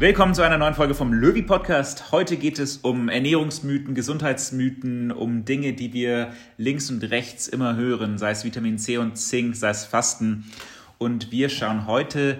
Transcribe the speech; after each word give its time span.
Willkommen 0.00 0.32
zu 0.32 0.42
einer 0.42 0.58
neuen 0.58 0.74
Folge 0.74 0.94
vom 0.94 1.12
Löwy 1.12 1.42
Podcast. 1.42 2.12
Heute 2.12 2.36
geht 2.36 2.60
es 2.60 2.76
um 2.76 3.08
Ernährungsmythen, 3.08 3.96
Gesundheitsmythen, 3.96 5.10
um 5.10 5.44
Dinge, 5.44 5.72
die 5.72 5.92
wir 5.92 6.34
links 6.56 6.88
und 6.88 7.02
rechts 7.02 7.48
immer 7.48 7.74
hören, 7.74 8.16
sei 8.16 8.30
es 8.30 8.44
Vitamin 8.44 8.78
C 8.78 8.98
und 8.98 9.16
Zink, 9.16 9.56
sei 9.56 9.70
es 9.70 9.84
Fasten. 9.84 10.52
Und 10.98 11.32
wir 11.32 11.48
schauen 11.48 11.88
heute 11.88 12.38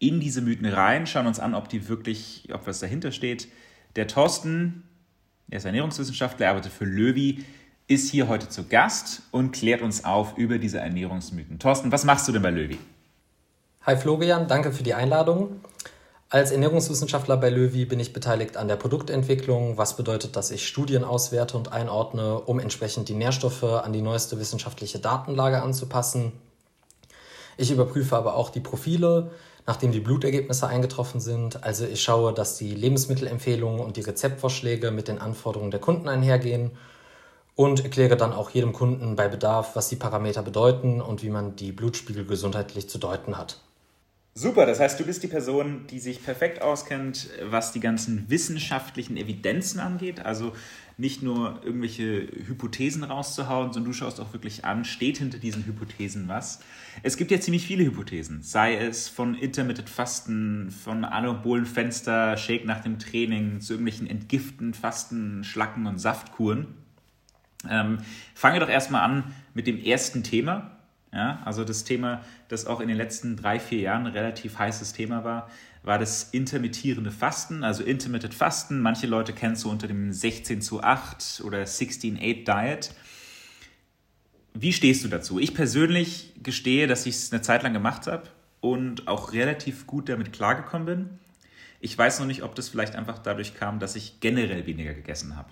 in 0.00 0.18
diese 0.18 0.40
Mythen 0.40 0.66
rein, 0.66 1.06
schauen 1.06 1.28
uns 1.28 1.38
an, 1.38 1.54
ob 1.54 1.68
die 1.68 1.88
wirklich, 1.88 2.48
ob 2.52 2.66
was 2.66 2.80
dahinter 2.80 3.12
steht. 3.12 3.46
Der 3.94 4.08
Thorsten, 4.08 4.82
er 5.50 5.58
ist 5.58 5.66
Ernährungswissenschaftler, 5.66 6.46
er 6.46 6.50
arbeitet 6.50 6.72
für 6.72 6.84
Löwy, 6.84 7.44
ist 7.86 8.10
hier 8.10 8.26
heute 8.26 8.48
zu 8.48 8.66
Gast 8.66 9.22
und 9.30 9.52
klärt 9.52 9.82
uns 9.82 10.04
auf 10.04 10.36
über 10.36 10.58
diese 10.58 10.78
Ernährungsmythen. 10.80 11.60
Thorsten, 11.60 11.92
was 11.92 12.04
machst 12.04 12.26
du 12.26 12.32
denn 12.32 12.42
bei 12.42 12.50
Löwy? 12.50 12.78
Hi 13.82 13.96
Florian, 13.96 14.48
danke 14.48 14.72
für 14.72 14.82
die 14.82 14.94
Einladung. 14.94 15.60
Als 16.30 16.50
Ernährungswissenschaftler 16.50 17.38
bei 17.38 17.48
Löwy 17.48 17.86
bin 17.86 18.00
ich 18.00 18.12
beteiligt 18.12 18.58
an 18.58 18.68
der 18.68 18.76
Produktentwicklung, 18.76 19.78
was 19.78 19.96
bedeutet, 19.96 20.36
dass 20.36 20.50
ich 20.50 20.68
Studien 20.68 21.02
auswerte 21.02 21.56
und 21.56 21.72
einordne, 21.72 22.38
um 22.40 22.60
entsprechend 22.60 23.08
die 23.08 23.14
Nährstoffe 23.14 23.64
an 23.64 23.94
die 23.94 24.02
neueste 24.02 24.38
wissenschaftliche 24.38 24.98
Datenlage 24.98 25.62
anzupassen. 25.62 26.32
Ich 27.56 27.70
überprüfe 27.70 28.14
aber 28.14 28.34
auch 28.34 28.50
die 28.50 28.60
Profile, 28.60 29.30
nachdem 29.66 29.90
die 29.90 30.00
Blutergebnisse 30.00 30.66
eingetroffen 30.66 31.18
sind. 31.22 31.64
Also 31.64 31.86
ich 31.86 32.02
schaue, 32.02 32.34
dass 32.34 32.58
die 32.58 32.74
Lebensmittelempfehlungen 32.74 33.80
und 33.80 33.96
die 33.96 34.02
Rezeptvorschläge 34.02 34.90
mit 34.90 35.08
den 35.08 35.20
Anforderungen 35.20 35.70
der 35.70 35.80
Kunden 35.80 36.10
einhergehen 36.10 36.72
und 37.54 37.84
erkläre 37.84 38.18
dann 38.18 38.34
auch 38.34 38.50
jedem 38.50 38.74
Kunden 38.74 39.16
bei 39.16 39.28
Bedarf, 39.28 39.76
was 39.76 39.88
die 39.88 39.96
Parameter 39.96 40.42
bedeuten 40.42 41.00
und 41.00 41.22
wie 41.22 41.30
man 41.30 41.56
die 41.56 41.72
Blutspiegel 41.72 42.26
gesundheitlich 42.26 42.90
zu 42.90 42.98
deuten 42.98 43.38
hat. 43.38 43.60
Super, 44.38 44.66
das 44.66 44.78
heißt, 44.78 45.00
du 45.00 45.04
bist 45.04 45.24
die 45.24 45.26
Person, 45.26 45.88
die 45.90 45.98
sich 45.98 46.22
perfekt 46.22 46.62
auskennt, 46.62 47.28
was 47.42 47.72
die 47.72 47.80
ganzen 47.80 48.30
wissenschaftlichen 48.30 49.16
Evidenzen 49.16 49.80
angeht. 49.80 50.24
Also 50.24 50.52
nicht 50.96 51.24
nur 51.24 51.60
irgendwelche 51.64 52.28
Hypothesen 52.46 53.02
rauszuhauen, 53.02 53.72
sondern 53.72 53.90
du 53.90 53.98
schaust 53.98 54.20
auch 54.20 54.32
wirklich 54.32 54.64
an, 54.64 54.84
steht 54.84 55.18
hinter 55.18 55.38
diesen 55.38 55.66
Hypothesen 55.66 56.28
was. 56.28 56.60
Es 57.02 57.16
gibt 57.16 57.32
ja 57.32 57.40
ziemlich 57.40 57.66
viele 57.66 57.82
Hypothesen, 57.82 58.44
sei 58.44 58.76
es 58.76 59.08
von 59.08 59.34
Intermittent 59.34 59.90
Fasten, 59.90 60.70
von 60.70 61.04
Anabolenfenster, 61.04 62.36
Shake 62.36 62.64
nach 62.64 62.80
dem 62.84 63.00
Training, 63.00 63.60
zu 63.60 63.72
irgendwelchen 63.72 64.06
Entgiften, 64.06 64.72
Fasten, 64.72 65.42
Schlacken 65.42 65.84
und 65.88 65.98
Saftkuren. 65.98 66.68
Ähm, 67.68 67.98
fange 68.36 68.60
doch 68.60 68.68
erstmal 68.68 69.02
an 69.02 69.34
mit 69.52 69.66
dem 69.66 69.82
ersten 69.82 70.22
Thema, 70.22 70.77
ja, 71.12 71.40
also 71.44 71.64
das 71.64 71.84
Thema, 71.84 72.22
das 72.48 72.66
auch 72.66 72.80
in 72.80 72.88
den 72.88 72.96
letzten 72.96 73.36
drei, 73.36 73.58
vier 73.58 73.80
Jahren 73.80 74.06
ein 74.06 74.12
relativ 74.12 74.58
heißes 74.58 74.92
Thema 74.92 75.24
war, 75.24 75.50
war 75.82 75.98
das 75.98 76.24
intermittierende 76.32 77.10
Fasten, 77.10 77.64
also 77.64 77.82
Intermittent 77.82 78.34
Fasten. 78.34 78.80
Manche 78.80 79.06
Leute 79.06 79.32
kennen 79.32 79.54
es 79.54 79.62
so 79.62 79.70
unter 79.70 79.88
dem 79.88 80.12
16 80.12 80.60
zu 80.60 80.82
8 80.82 81.42
oder 81.44 81.62
16-8 81.62 82.44
Diet. 82.44 82.90
Wie 84.54 84.72
stehst 84.72 85.04
du 85.04 85.08
dazu? 85.08 85.38
Ich 85.38 85.54
persönlich 85.54 86.34
gestehe, 86.42 86.86
dass 86.86 87.06
ich 87.06 87.14
es 87.14 87.32
eine 87.32 87.42
Zeit 87.42 87.62
lang 87.62 87.72
gemacht 87.72 88.06
habe 88.06 88.24
und 88.60 89.08
auch 89.08 89.32
relativ 89.32 89.86
gut 89.86 90.08
damit 90.08 90.32
klargekommen 90.32 90.86
bin. 90.86 91.18
Ich 91.80 91.96
weiß 91.96 92.18
noch 92.18 92.26
nicht, 92.26 92.42
ob 92.42 92.54
das 92.54 92.68
vielleicht 92.68 92.96
einfach 92.96 93.18
dadurch 93.18 93.54
kam, 93.54 93.78
dass 93.78 93.94
ich 93.94 94.20
generell 94.20 94.66
weniger 94.66 94.94
gegessen 94.94 95.36
habe. 95.36 95.50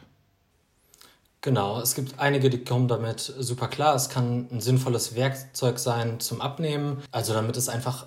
Genau, 1.46 1.78
es 1.78 1.94
gibt 1.94 2.18
einige, 2.18 2.50
die 2.50 2.64
kommen 2.64 2.88
damit 2.88 3.20
super 3.20 3.68
klar. 3.68 3.94
Es 3.94 4.08
kann 4.08 4.48
ein 4.50 4.60
sinnvolles 4.60 5.14
Werkzeug 5.14 5.78
sein 5.78 6.18
zum 6.18 6.40
Abnehmen, 6.40 7.04
also 7.12 7.34
damit 7.34 7.56
es 7.56 7.68
einfach 7.68 8.06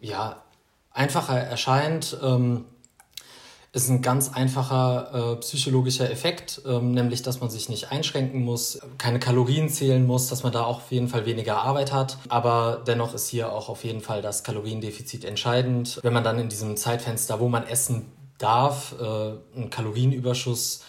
ja, 0.00 0.42
einfacher 0.90 1.38
erscheint. 1.38 2.16
Ähm, 2.22 2.64
ist 3.74 3.90
ein 3.90 4.00
ganz 4.00 4.32
einfacher 4.32 5.34
äh, 5.34 5.36
psychologischer 5.40 6.10
Effekt, 6.10 6.62
ähm, 6.64 6.92
nämlich 6.92 7.20
dass 7.20 7.38
man 7.42 7.50
sich 7.50 7.68
nicht 7.68 7.92
einschränken 7.92 8.42
muss, 8.42 8.80
keine 8.96 9.18
Kalorien 9.18 9.68
zählen 9.68 10.06
muss, 10.06 10.28
dass 10.28 10.42
man 10.42 10.52
da 10.52 10.64
auch 10.64 10.78
auf 10.78 10.90
jeden 10.90 11.08
Fall 11.08 11.26
weniger 11.26 11.58
Arbeit 11.58 11.92
hat. 11.92 12.16
Aber 12.30 12.82
dennoch 12.86 13.12
ist 13.12 13.28
hier 13.28 13.52
auch 13.52 13.68
auf 13.68 13.84
jeden 13.84 14.00
Fall 14.00 14.22
das 14.22 14.42
Kaloriendefizit 14.42 15.26
entscheidend. 15.26 16.00
Wenn 16.02 16.14
man 16.14 16.24
dann 16.24 16.38
in 16.38 16.48
diesem 16.48 16.78
Zeitfenster, 16.78 17.40
wo 17.40 17.48
man 17.50 17.66
essen 17.66 18.10
darf, 18.38 18.94
äh, 18.98 19.04
einen 19.54 19.68
Kalorienüberschuss 19.68 20.80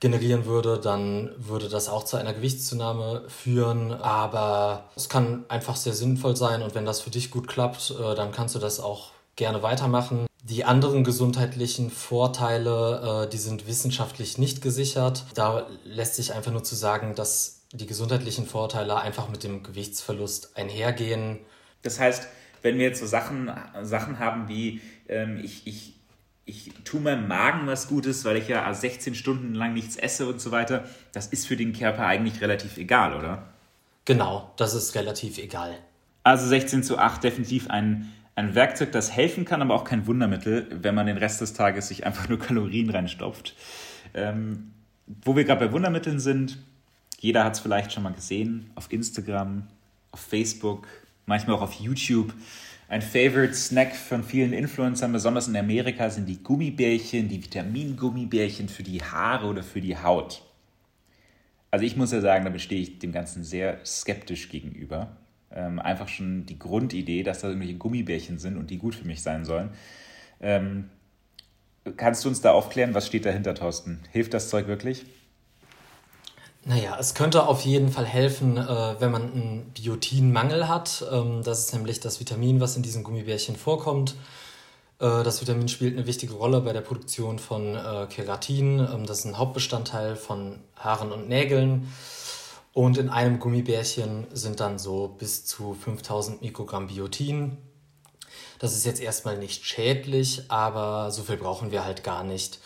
generieren 0.00 0.44
würde, 0.44 0.78
dann 0.78 1.30
würde 1.38 1.68
das 1.68 1.88
auch 1.88 2.04
zu 2.04 2.16
einer 2.16 2.34
Gewichtszunahme 2.34 3.24
führen. 3.28 3.92
Aber 3.92 4.90
es 4.96 5.08
kann 5.08 5.44
einfach 5.48 5.76
sehr 5.76 5.94
sinnvoll 5.94 6.36
sein 6.36 6.62
und 6.62 6.74
wenn 6.74 6.84
das 6.84 7.00
für 7.00 7.10
dich 7.10 7.30
gut 7.30 7.48
klappt, 7.48 7.94
äh, 7.98 8.14
dann 8.14 8.32
kannst 8.32 8.54
du 8.54 8.58
das 8.58 8.80
auch 8.80 9.12
gerne 9.36 9.62
weitermachen. 9.62 10.26
Die 10.42 10.64
anderen 10.64 11.02
gesundheitlichen 11.02 11.90
Vorteile, 11.90 13.24
äh, 13.24 13.30
die 13.30 13.38
sind 13.38 13.66
wissenschaftlich 13.66 14.38
nicht 14.38 14.62
gesichert. 14.62 15.24
Da 15.34 15.66
lässt 15.84 16.14
sich 16.14 16.32
einfach 16.32 16.52
nur 16.52 16.62
zu 16.62 16.74
sagen, 16.74 17.14
dass 17.14 17.62
die 17.72 17.86
gesundheitlichen 17.86 18.46
Vorteile 18.46 18.96
einfach 18.96 19.28
mit 19.28 19.42
dem 19.42 19.62
Gewichtsverlust 19.62 20.56
einhergehen. 20.56 21.40
Das 21.82 21.98
heißt, 21.98 22.28
wenn 22.62 22.78
wir 22.78 22.86
jetzt 22.86 23.00
so 23.00 23.06
Sachen, 23.06 23.50
Sachen 23.82 24.18
haben 24.18 24.48
wie 24.48 24.80
ähm, 25.08 25.40
ich, 25.42 25.66
ich 25.66 25.95
ich 26.46 26.72
tue 26.84 27.00
meinem 27.00 27.26
Magen 27.26 27.66
was 27.66 27.88
Gutes, 27.88 28.24
weil 28.24 28.36
ich 28.36 28.46
ja 28.46 28.72
16 28.72 29.16
Stunden 29.16 29.54
lang 29.54 29.74
nichts 29.74 29.96
esse 29.96 30.28
und 30.28 30.40
so 30.40 30.52
weiter. 30.52 30.84
Das 31.12 31.26
ist 31.26 31.46
für 31.46 31.56
den 31.56 31.72
Körper 31.72 32.06
eigentlich 32.06 32.40
relativ 32.40 32.78
egal, 32.78 33.14
oder? 33.14 33.48
Genau, 34.04 34.52
das 34.56 34.72
ist 34.72 34.94
relativ 34.94 35.38
egal. 35.38 35.74
Also 36.22 36.46
16 36.46 36.84
zu 36.84 36.98
8 36.98 37.24
definitiv 37.24 37.68
ein, 37.68 38.12
ein 38.36 38.54
Werkzeug, 38.54 38.92
das 38.92 39.10
helfen 39.10 39.44
kann, 39.44 39.60
aber 39.60 39.74
auch 39.74 39.82
kein 39.82 40.06
Wundermittel, 40.06 40.68
wenn 40.70 40.94
man 40.94 41.06
den 41.06 41.16
Rest 41.16 41.40
des 41.40 41.52
Tages 41.52 41.88
sich 41.88 42.06
einfach 42.06 42.28
nur 42.28 42.38
Kalorien 42.40 42.90
reinstopft. 42.90 43.56
Ähm, 44.14 44.70
wo 45.24 45.34
wir 45.34 45.44
gerade 45.44 45.66
bei 45.66 45.72
Wundermitteln 45.72 46.20
sind, 46.20 46.58
jeder 47.18 47.42
hat 47.42 47.54
es 47.54 47.60
vielleicht 47.60 47.92
schon 47.92 48.04
mal 48.04 48.12
gesehen, 48.12 48.70
auf 48.76 48.92
Instagram, 48.92 49.66
auf 50.12 50.20
Facebook, 50.20 50.86
manchmal 51.26 51.56
auch 51.56 51.62
auf 51.62 51.72
YouTube. 51.74 52.32
Ein 52.88 53.02
Favorite 53.02 53.54
Snack 53.54 53.96
von 53.96 54.22
vielen 54.22 54.52
Influencern, 54.52 55.12
besonders 55.12 55.48
in 55.48 55.56
Amerika, 55.56 56.08
sind 56.08 56.28
die 56.28 56.40
Gummibärchen, 56.40 57.28
die 57.28 57.42
Vitamingummibärchen 57.42 58.68
für 58.68 58.84
die 58.84 59.02
Haare 59.02 59.46
oder 59.46 59.64
für 59.64 59.80
die 59.80 59.96
Haut. 59.96 60.42
Also 61.72 61.84
ich 61.84 61.96
muss 61.96 62.12
ja 62.12 62.20
sagen, 62.20 62.44
da 62.44 62.50
bestehe 62.50 62.80
ich 62.80 63.00
dem 63.00 63.10
Ganzen 63.10 63.42
sehr 63.42 63.84
skeptisch 63.84 64.50
gegenüber. 64.50 65.16
Ähm, 65.50 65.80
einfach 65.80 66.06
schon 66.06 66.46
die 66.46 66.60
Grundidee, 66.60 67.24
dass 67.24 67.40
da 67.40 67.48
irgendwelche 67.48 67.76
Gummibärchen 67.76 68.38
sind 68.38 68.56
und 68.56 68.70
die 68.70 68.78
gut 68.78 68.94
für 68.94 69.06
mich 69.06 69.20
sein 69.20 69.44
sollen. 69.44 69.70
Ähm, 70.40 70.88
kannst 71.96 72.24
du 72.24 72.28
uns 72.28 72.40
da 72.40 72.52
aufklären, 72.52 72.94
was 72.94 73.08
steht 73.08 73.26
dahinter, 73.26 73.54
Thorsten? 73.56 73.98
Hilft 74.12 74.32
das 74.32 74.48
Zeug 74.48 74.68
wirklich? 74.68 75.06
Naja, 76.68 76.96
es 76.98 77.14
könnte 77.14 77.46
auf 77.46 77.60
jeden 77.60 77.90
Fall 77.90 78.06
helfen, 78.06 78.56
äh, 78.56 78.96
wenn 78.98 79.12
man 79.12 79.22
einen 79.22 79.72
Biotinmangel 79.72 80.66
hat. 80.66 81.04
Ähm, 81.12 81.44
das 81.44 81.60
ist 81.60 81.72
nämlich 81.72 82.00
das 82.00 82.18
Vitamin, 82.18 82.60
was 82.60 82.74
in 82.74 82.82
diesen 82.82 83.04
Gummibärchen 83.04 83.54
vorkommt. 83.54 84.16
Äh, 84.98 85.22
das 85.22 85.40
Vitamin 85.40 85.68
spielt 85.68 85.96
eine 85.96 86.08
wichtige 86.08 86.34
Rolle 86.34 86.60
bei 86.60 86.72
der 86.72 86.80
Produktion 86.80 87.38
von 87.38 87.76
äh, 87.76 88.08
Keratin. 88.10 88.80
Ähm, 88.80 89.06
das 89.06 89.20
ist 89.20 89.26
ein 89.26 89.38
Hauptbestandteil 89.38 90.16
von 90.16 90.58
Haaren 90.74 91.12
und 91.12 91.28
Nägeln. 91.28 91.92
Und 92.72 92.98
in 92.98 93.10
einem 93.10 93.38
Gummibärchen 93.38 94.26
sind 94.32 94.58
dann 94.58 94.80
so 94.80 95.14
bis 95.16 95.46
zu 95.46 95.72
5000 95.72 96.42
Mikrogramm 96.42 96.88
Biotin. 96.88 97.58
Das 98.58 98.74
ist 98.74 98.84
jetzt 98.84 99.00
erstmal 99.00 99.38
nicht 99.38 99.64
schädlich, 99.64 100.50
aber 100.50 101.12
so 101.12 101.22
viel 101.22 101.36
brauchen 101.36 101.70
wir 101.70 101.84
halt 101.84 102.02
gar 102.02 102.24
nicht. 102.24 102.58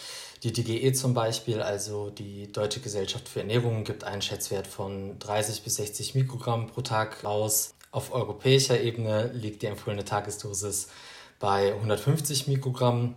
Die 0.42 0.52
DGE 0.52 0.92
zum 0.94 1.12
Beispiel, 1.12 1.60
also 1.60 2.08
die 2.08 2.50
Deutsche 2.50 2.80
Gesellschaft 2.80 3.28
für 3.28 3.40
Ernährung, 3.40 3.84
gibt 3.84 4.04
einen 4.04 4.22
Schätzwert 4.22 4.66
von 4.66 5.18
30 5.18 5.62
bis 5.62 5.76
60 5.76 6.14
Mikrogramm 6.14 6.68
pro 6.68 6.80
Tag 6.80 7.22
raus. 7.24 7.74
Auf 7.90 8.12
europäischer 8.12 8.80
Ebene 8.80 9.30
liegt 9.34 9.60
die 9.60 9.66
empfohlene 9.66 10.04
Tagesdosis 10.04 10.88
bei 11.40 11.74
150 11.74 12.46
Mikrogramm. 12.46 13.16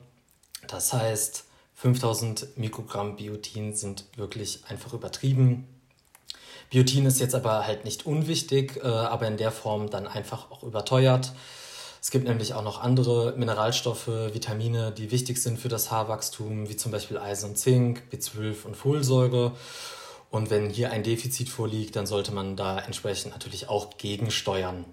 Das 0.67 0.91
heißt, 0.91 1.45
5000 1.75 2.57
Mikrogramm 2.57 3.15
Biotin 3.15 3.73
sind 3.73 4.05
wirklich 4.17 4.61
einfach 4.67 4.93
übertrieben. 4.93 5.67
Biotin 6.71 7.05
ist 7.05 7.21
jetzt 7.21 7.35
aber 7.35 7.65
halt 7.65 7.85
nicht 7.85 8.05
unwichtig, 8.05 8.77
äh, 8.77 8.87
aber 8.87 9.27
in 9.27 9.37
der 9.37 9.51
Form 9.51 9.89
dann 9.89 10.07
einfach 10.07 10.51
auch 10.51 10.63
überteuert. 10.63 11.33
Es 12.03 12.11
gibt 12.11 12.27
nämlich 12.27 12.53
auch 12.53 12.63
noch 12.63 12.81
andere 12.81 13.33
Mineralstoffe, 13.37 14.07
Vitamine, 14.07 14.91
die 14.91 15.09
wichtig 15.09 15.41
sind 15.41 15.57
für 15.57 15.69
das 15.69 15.89
Haarwachstum, 15.89 16.67
wie 16.67 16.75
zum 16.75 16.91
Beispiel 16.91 17.17
Eisen 17.17 17.51
und 17.51 17.57
Zink, 17.57 18.03
B12 18.11 18.65
und 18.65 18.75
Folsäure. 18.75 19.53
Und 20.29 20.49
wenn 20.49 20.69
hier 20.69 20.91
ein 20.91 21.03
Defizit 21.03 21.47
vorliegt, 21.47 21.95
dann 21.95 22.05
sollte 22.05 22.33
man 22.33 22.57
da 22.57 22.77
entsprechend 22.77 23.31
natürlich 23.31 23.69
auch 23.69 23.97
gegensteuern. 23.97 24.83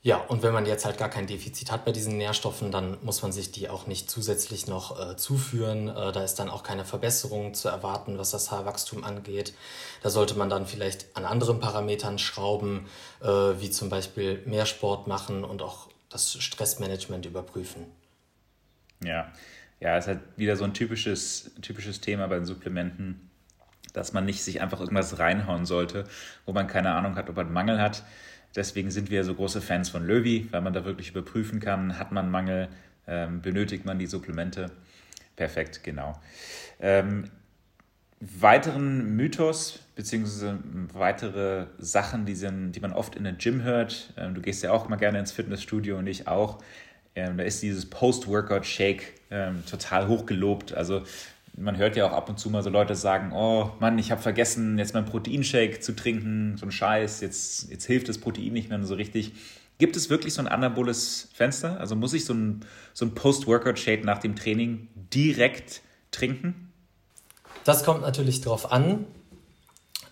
Ja, 0.00 0.18
und 0.18 0.44
wenn 0.44 0.52
man 0.52 0.64
jetzt 0.64 0.84
halt 0.84 0.96
gar 0.96 1.08
kein 1.08 1.26
Defizit 1.26 1.72
hat 1.72 1.84
bei 1.84 1.90
diesen 1.90 2.16
Nährstoffen, 2.18 2.70
dann 2.70 2.96
muss 3.02 3.22
man 3.22 3.32
sich 3.32 3.50
die 3.50 3.68
auch 3.68 3.88
nicht 3.88 4.08
zusätzlich 4.08 4.68
noch 4.68 4.98
äh, 4.98 5.16
zuführen. 5.16 5.88
Äh, 5.88 6.12
da 6.12 6.22
ist 6.22 6.36
dann 6.36 6.48
auch 6.48 6.62
keine 6.62 6.84
Verbesserung 6.84 7.52
zu 7.52 7.68
erwarten, 7.68 8.16
was 8.16 8.30
das 8.30 8.52
Haarwachstum 8.52 9.02
angeht. 9.02 9.54
Da 10.02 10.10
sollte 10.10 10.34
man 10.34 10.48
dann 10.48 10.66
vielleicht 10.66 11.16
an 11.16 11.24
anderen 11.24 11.58
Parametern 11.58 12.18
schrauben, 12.18 12.86
äh, 13.20 13.26
wie 13.26 13.70
zum 13.70 13.88
Beispiel 13.88 14.40
mehr 14.46 14.66
Sport 14.66 15.08
machen 15.08 15.42
und 15.44 15.62
auch 15.62 15.88
das 16.08 16.32
Stressmanagement 16.32 17.26
überprüfen. 17.26 17.86
Ja, 19.02 19.32
ja, 19.80 19.96
es 19.96 20.04
ist 20.04 20.08
halt 20.08 20.20
wieder 20.36 20.56
so 20.56 20.64
ein 20.64 20.74
typisches, 20.74 21.50
typisches 21.60 22.00
Thema 22.00 22.28
bei 22.28 22.36
den 22.36 22.46
Supplementen, 22.46 23.30
dass 23.92 24.12
man 24.12 24.24
nicht 24.24 24.44
sich 24.44 24.60
einfach 24.60 24.80
irgendwas 24.80 25.18
reinhauen 25.18 25.66
sollte, 25.66 26.04
wo 26.46 26.52
man 26.52 26.68
keine 26.68 26.92
Ahnung 26.92 27.16
hat, 27.16 27.28
ob 27.28 27.36
man 27.36 27.46
einen 27.46 27.54
Mangel 27.54 27.80
hat. 27.80 28.04
Deswegen 28.56 28.90
sind 28.90 29.10
wir 29.10 29.24
so 29.24 29.34
große 29.34 29.60
Fans 29.60 29.88
von 29.90 30.06
Löwy, 30.06 30.48
weil 30.50 30.60
man 30.60 30.72
da 30.72 30.84
wirklich 30.84 31.10
überprüfen 31.10 31.60
kann, 31.60 31.98
hat 31.98 32.12
man 32.12 32.30
Mangel, 32.30 32.68
ähm, 33.06 33.40
benötigt 33.40 33.84
man 33.84 33.98
die 33.98 34.06
Supplemente. 34.06 34.70
Perfekt, 35.36 35.84
genau. 35.84 36.18
Ähm, 36.80 37.30
weiteren 38.20 39.14
Mythos 39.14 39.80
beziehungsweise 39.94 40.58
weitere 40.92 41.66
Sachen, 41.78 42.24
die, 42.24 42.34
sind, 42.34 42.72
die 42.72 42.80
man 42.80 42.92
oft 42.92 43.16
in 43.16 43.24
der 43.24 43.34
Gym 43.34 43.62
hört. 43.62 44.12
Ähm, 44.16 44.34
du 44.34 44.40
gehst 44.40 44.62
ja 44.62 44.72
auch 44.72 44.88
mal 44.88 44.96
gerne 44.96 45.18
ins 45.18 45.32
Fitnessstudio 45.32 45.98
und 45.98 46.06
ich 46.06 46.28
auch. 46.28 46.58
Ähm, 47.14 47.36
da 47.36 47.44
ist 47.44 47.62
dieses 47.62 47.86
Post-Workout-Shake 47.86 49.14
ähm, 49.30 49.64
total 49.68 50.08
hochgelobt. 50.08 50.72
Also 50.72 51.02
man 51.60 51.76
hört 51.76 51.96
ja 51.96 52.06
auch 52.06 52.12
ab 52.12 52.28
und 52.28 52.38
zu 52.38 52.50
mal 52.50 52.62
so 52.62 52.70
Leute 52.70 52.94
sagen, 52.94 53.32
oh 53.32 53.70
Mann, 53.80 53.98
ich 53.98 54.10
habe 54.10 54.20
vergessen, 54.20 54.78
jetzt 54.78 54.94
mein 54.94 55.04
Proteinshake 55.04 55.80
zu 55.80 55.94
trinken, 55.94 56.56
so 56.56 56.66
ein 56.66 56.72
Scheiß, 56.72 57.20
jetzt, 57.20 57.70
jetzt 57.70 57.86
hilft 57.86 58.08
das 58.08 58.18
Protein 58.18 58.52
nicht 58.52 58.68
mehr 58.68 58.82
so 58.84 58.94
richtig. 58.94 59.32
Gibt 59.78 59.96
es 59.96 60.10
wirklich 60.10 60.34
so 60.34 60.42
ein 60.42 60.48
anaboles 60.48 61.28
Fenster? 61.34 61.78
Also 61.78 61.94
muss 61.94 62.12
ich 62.12 62.24
so 62.24 62.34
ein, 62.34 62.64
so 62.94 63.04
ein 63.06 63.14
Post-Workout-Shake 63.14 64.04
nach 64.04 64.18
dem 64.18 64.34
Training 64.34 64.88
direkt 64.94 65.82
trinken? 66.10 66.72
Das 67.64 67.84
kommt 67.84 68.02
natürlich 68.02 68.40
darauf 68.40 68.72
an. 68.72 69.06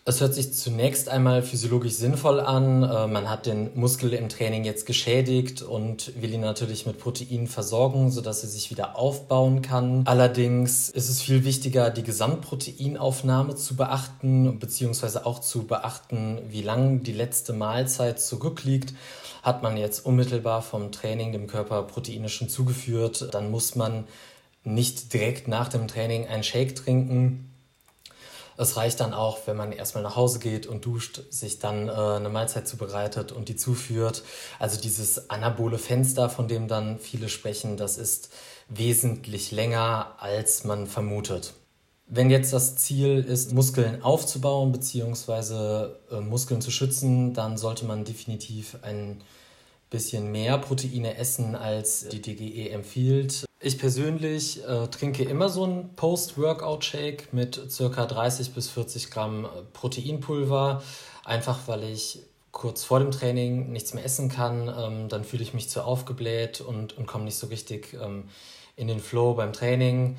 Es 0.09 0.21
hört 0.21 0.35
sich 0.35 0.55
zunächst 0.55 1.09
einmal 1.09 1.43
physiologisch 1.43 1.95
sinnvoll 1.95 2.39
an. 2.39 2.85
Äh, 2.85 3.09
man 3.09 3.29
hat 3.29 3.47
den 3.47 3.71
Muskel 3.75 4.13
im 4.13 4.29
Training 4.29 4.63
jetzt 4.63 4.87
geschädigt 4.87 5.63
und 5.63 6.13
will 6.23 6.33
ihn 6.33 6.43
natürlich 6.43 6.87
mit 6.87 7.01
Proteinen 7.01 7.49
versorgen, 7.49 8.13
sodass 8.13 8.45
er 8.45 8.49
sich 8.49 8.71
wieder 8.71 8.97
aufbauen 8.97 9.63
kann. 9.63 10.03
Allerdings 10.07 10.91
ist 10.91 11.09
es 11.09 11.23
viel 11.23 11.45
wichtiger, 11.45 11.91
die 11.91 12.05
Gesamtproteinaufnahme 12.05 13.57
zu 13.57 13.75
beachten, 13.75 14.61
beziehungsweise 14.61 15.27
auch 15.27 15.41
zu 15.41 15.67
beachten, 15.67 16.39
wie 16.51 16.63
lang 16.63 17.03
die 17.03 17.13
letzte 17.13 17.53
Mahlzeit 17.53 18.21
zurückliegt. 18.21 18.95
Hat 19.43 19.65
man 19.65 19.77
jetzt 19.77 20.07
unmittelbar 20.07 20.63
vom 20.63 20.93
Training 20.93 21.33
dem 21.33 21.49
Körper 21.49 21.83
Proteine 21.83 22.29
schon 22.29 22.49
zugeführt, 22.49 23.31
dann 23.33 23.51
muss 23.51 23.75
man 23.75 24.05
nicht 24.63 25.13
direkt 25.13 25.49
nach 25.49 25.67
dem 25.67 25.89
Training 25.89 26.29
einen 26.29 26.45
Shake 26.45 26.77
trinken 26.77 27.51
es 28.57 28.77
reicht 28.77 29.01
dann 29.01 29.13
auch, 29.13 29.39
wenn 29.47 29.57
man 29.57 29.73
erstmal 29.73 30.03
nach 30.03 30.17
Hause 30.17 30.39
geht 30.39 30.67
und 30.67 30.85
duscht, 30.85 31.23
sich 31.31 31.59
dann 31.59 31.89
äh, 31.89 31.93
eine 31.93 32.29
Mahlzeit 32.29 32.67
zubereitet 32.67 33.33
und 33.33 33.49
die 33.49 33.57
zuführt. 33.57 34.23
Also 34.59 34.81
dieses 34.81 35.31
anabole 35.31 35.79
Fenster, 35.79 36.31
von 36.31 36.49
dem 36.49 36.69
dann 36.69 36.99
viele 36.99 37.29
sprechen, 37.29 37.77
das 37.77 37.99
ist 37.99 38.31
wesentlich 38.69 39.53
länger, 39.53 40.15
als 40.19 40.65
man 40.65 40.87
vermutet. 40.87 41.55
Wenn 42.09 42.31
jetzt 42.31 42.53
das 42.53 42.77
Ziel 42.77 43.19
ist, 43.19 43.53
Muskeln 43.53 44.03
aufzubauen 44.03 44.73
bzw. 44.73 45.91
Äh, 46.11 46.21
Muskeln 46.21 46.61
zu 46.61 46.71
schützen, 46.71 47.35
dann 47.35 47.59
sollte 47.59 47.85
man 47.85 48.05
definitiv 48.05 48.79
ein 48.83 49.23
bisschen 49.91 50.31
mehr 50.33 50.59
Proteine 50.59 51.17
essen, 51.17 51.55
als 51.55 52.09
die 52.09 52.21
DGE 52.21 52.71
empfiehlt. 52.71 53.46
Ich 53.59 53.79
persönlich 53.79 54.63
äh, 54.65 54.87
trinke 54.89 55.25
immer 55.25 55.49
so 55.49 55.65
einen 55.65 55.95
Post-Workout-Shake 55.97 57.33
mit 57.33 57.61
ca. 57.77 58.05
30 58.05 58.53
bis 58.53 58.69
40 58.69 59.11
Gramm 59.11 59.47
äh, 59.47 59.49
Proteinpulver, 59.73 60.83
einfach 61.25 61.61
weil 61.67 61.85
ich 61.85 62.21
kurz 62.53 62.85
vor 62.85 62.99
dem 62.99 63.11
Training 63.11 63.73
nichts 63.73 63.95
mehr 63.95 64.05
essen 64.05 64.29
kann. 64.29 64.69
Ähm, 64.69 65.09
dann 65.09 65.25
fühle 65.25 65.43
ich 65.43 65.55
mich 65.55 65.71
zu 65.71 65.85
aufgebläht 65.85 66.61
und, 66.61 66.99
und 66.99 67.07
komme 67.07 67.25
nicht 67.25 67.39
so 67.39 67.47
richtig 67.47 67.95
ähm, 67.95 68.29
in 68.77 68.89
den 68.89 69.01
Flow 69.01 69.33
beim 69.35 69.55
Training. 69.55 70.19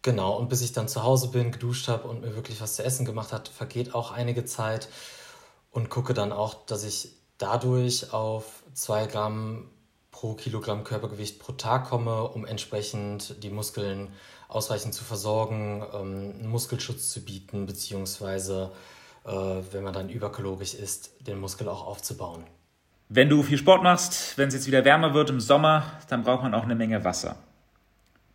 Genau, 0.00 0.36
und 0.38 0.48
bis 0.48 0.62
ich 0.62 0.72
dann 0.72 0.88
zu 0.88 1.02
Hause 1.02 1.28
bin, 1.28 1.52
geduscht 1.52 1.88
habe 1.88 2.08
und 2.08 2.22
mir 2.22 2.34
wirklich 2.34 2.62
was 2.62 2.76
zu 2.76 2.84
essen 2.84 3.04
gemacht 3.04 3.32
hat, 3.32 3.48
vergeht 3.48 3.94
auch 3.94 4.10
einige 4.10 4.46
Zeit 4.46 4.88
und 5.70 5.90
gucke 5.90 6.14
dann 6.14 6.32
auch, 6.32 6.54
dass 6.66 6.84
ich 6.84 7.10
dadurch 7.36 8.12
auf 8.14 8.62
2 8.72 9.06
Gramm 9.06 9.70
pro 10.18 10.34
Kilogramm 10.34 10.82
Körpergewicht 10.82 11.38
pro 11.38 11.52
Tag 11.52 11.90
komme, 11.90 12.24
um 12.24 12.44
entsprechend 12.44 13.40
die 13.44 13.50
Muskeln 13.50 14.08
ausreichend 14.48 14.92
zu 14.92 15.04
versorgen, 15.04 15.84
ähm, 15.94 16.34
einen 16.40 16.48
Muskelschutz 16.48 17.10
zu 17.10 17.24
bieten, 17.24 17.66
beziehungsweise, 17.66 18.72
äh, 19.24 19.30
wenn 19.30 19.84
man 19.84 19.92
dann 19.92 20.08
überkalorisch 20.08 20.74
ist, 20.74 21.12
den 21.24 21.38
Muskel 21.38 21.68
auch 21.68 21.86
aufzubauen. 21.86 22.42
Wenn 23.08 23.28
du 23.28 23.44
viel 23.44 23.58
Sport 23.58 23.84
machst, 23.84 24.36
wenn 24.36 24.48
es 24.48 24.54
jetzt 24.54 24.66
wieder 24.66 24.84
wärmer 24.84 25.14
wird 25.14 25.30
im 25.30 25.38
Sommer, 25.38 25.84
dann 26.08 26.24
braucht 26.24 26.42
man 26.42 26.52
auch 26.52 26.64
eine 26.64 26.74
Menge 26.74 27.04
Wasser. 27.04 27.36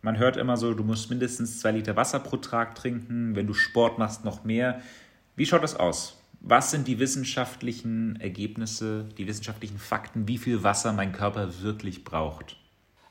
Man 0.00 0.16
hört 0.16 0.38
immer 0.38 0.56
so, 0.56 0.72
du 0.72 0.84
musst 0.84 1.10
mindestens 1.10 1.60
zwei 1.60 1.72
Liter 1.72 1.96
Wasser 1.96 2.18
pro 2.18 2.38
Tag 2.38 2.76
trinken, 2.76 3.36
wenn 3.36 3.46
du 3.46 3.52
Sport 3.52 3.98
machst, 3.98 4.24
noch 4.24 4.42
mehr. 4.42 4.80
Wie 5.36 5.44
schaut 5.44 5.62
das 5.62 5.76
aus? 5.76 6.16
Was 6.46 6.70
sind 6.70 6.86
die 6.86 6.98
wissenschaftlichen 6.98 8.20
Ergebnisse, 8.20 9.06
die 9.16 9.26
wissenschaftlichen 9.26 9.78
Fakten, 9.78 10.28
wie 10.28 10.36
viel 10.36 10.62
Wasser 10.62 10.92
mein 10.92 11.12
Körper 11.12 11.48
wirklich 11.62 12.04
braucht? 12.04 12.56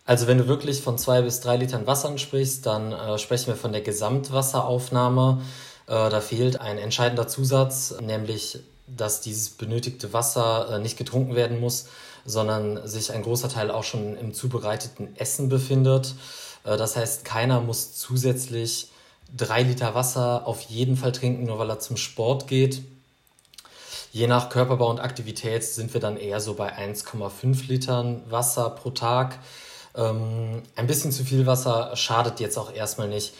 Also 0.06 0.28
wenn 0.28 0.38
du 0.38 0.48
wirklich 0.48 0.82
von 0.82 1.00
zwei 1.00 1.24
bis 1.24 1.40
drei 1.40 1.58
Litern 1.58 1.88
Wasser 1.88 2.16
sprichst, 2.18 2.66
dann 2.66 2.92
äh, 2.92 3.18
sprechen 3.18 3.48
wir 3.48 3.56
von 3.56 3.72
der 3.72 3.82
Gesamtwasseraufnahme. 3.82 5.42
Äh, 5.88 6.10
da 6.10 6.22
fehlt 6.22 6.62
ein 6.62 6.78
entscheidender 6.78 7.28
Zusatz, 7.28 7.96
nämlich 8.02 8.60
dass 8.86 9.22
dieses 9.22 9.50
benötigte 9.50 10.14
Wasser 10.14 10.76
äh, 10.76 10.80
nicht 10.80 10.98
getrunken 10.98 11.36
werden 11.36 11.60
muss, 11.60 11.88
sondern 12.26 12.86
sich 12.88 13.12
ein 13.12 13.24
großer 13.24 13.50
Teil 13.50 13.72
auch 13.72 13.84
schon 13.84 14.16
im 14.16 14.34
zubereiteten 14.34 15.16
Essen 15.16 15.50
befindet. 15.50 16.14
Äh, 16.66 16.78
das 16.78 16.96
heißt, 16.96 17.26
keiner 17.26 17.62
muss 17.62 17.96
zusätzlich 17.96 18.92
drei 19.36 19.64
Liter 19.64 19.96
Wasser 19.96 20.46
auf 20.46 20.62
jeden 20.62 20.98
Fall 20.98 21.14
trinken, 21.14 21.46
nur 21.46 21.58
weil 21.58 21.70
er 21.70 21.80
zum 21.80 21.98
Sport 21.98 22.48
geht. 22.48 22.84
Je 24.14 24.28
nach 24.28 24.50
Körperbau 24.50 24.92
und 24.92 25.00
Aktivität 25.00 25.64
sind 25.64 25.92
wir 25.96 26.00
dann 26.00 26.18
eher 26.18 26.40
so 26.40 26.54
bei 26.54 26.78
1,5 26.78 27.68
Litern 27.68 28.22
Wasser 28.30 28.70
pro 28.70 28.92
Tag. 28.92 29.40
Ähm, 29.96 30.62
ein 30.76 30.86
bisschen 30.86 31.12
zu 31.12 31.24
viel 31.24 31.48
Wasser 31.48 31.96
schadet 31.96 32.40
jetzt 32.40 32.60
auch 32.60 32.72
erstmal 32.72 33.08
nicht. 33.08 33.34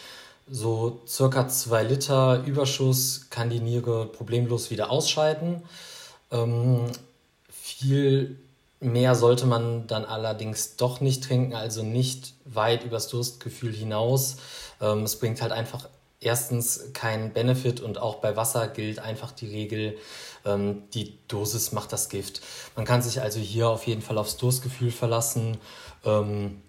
So 0.50 1.00
circa 1.08 1.48
2 1.48 1.84
Liter 1.84 2.44
Überschuss 2.44 3.28
kann 3.30 3.52
die 3.52 3.60
Niere 3.60 4.08
problemlos 4.08 4.72
wieder 4.72 4.90
ausscheiden. 4.90 5.62
Ähm, 6.32 6.86
viel 7.52 8.40
mehr 8.80 9.14
sollte 9.14 9.46
man 9.46 9.86
dann 9.86 10.06
allerdings 10.06 10.76
doch 10.76 11.02
nicht 11.02 11.24
trinken, 11.24 11.54
also 11.54 11.84
nicht 11.84 12.34
weit 12.46 12.84
übers 12.84 13.10
Durstgefühl 13.10 13.74
hinaus. 13.74 14.38
Ähm, 14.82 15.04
es 15.04 15.20
bringt 15.20 15.40
halt 15.44 15.52
einfach 15.52 15.88
erstens 16.26 16.94
keinen 16.94 17.34
Benefit 17.34 17.80
und 17.82 17.98
auch 17.98 18.16
bei 18.16 18.36
Wasser 18.36 18.68
gilt 18.68 19.00
einfach 19.00 19.32
die 19.32 19.48
Regel, 19.48 19.98
ähm, 20.46 20.84
die 20.94 21.18
Dosis 21.28 21.72
macht 21.72 21.92
das 21.92 22.10
Gift. 22.10 22.42
Man 22.76 22.86
kann 22.86 23.02
sich 23.02 23.22
also 23.22 23.40
hier 23.40 23.70
auf 23.70 23.88
jeden 23.88 24.02
Fall 24.02 24.18
aufs 24.18 24.38
Durstgefühl 24.38 24.92
verlassen. 24.92 25.58
Ähm, 26.06 26.62